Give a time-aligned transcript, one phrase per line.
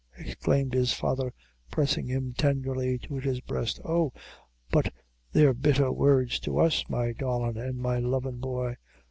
[0.19, 1.31] _"exclaimed his father,
[1.69, 3.79] pressing him tenderly to his breast.
[3.85, 4.11] "Oh!
[4.71, 4.91] but
[5.31, 8.77] they're bitther words to us, my darlin' an' my lovin' boy.